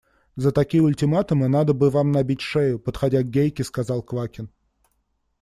–За 0.35 0.51
такие 0.51 0.81
ультиматумы 0.81 1.47
надо 1.47 1.75
бы 1.75 1.91
вам 1.91 2.11
набить 2.11 2.41
шею,– 2.41 2.79
подходя 2.79 3.21
к 3.21 3.29
Гейке, 3.29 3.63
сказал 3.63 4.01
Квакин. 4.01 4.49